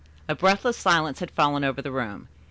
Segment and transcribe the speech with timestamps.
[0.27, 2.27] A breathless silence had fallen over the room.